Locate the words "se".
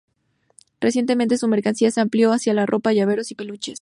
1.91-2.01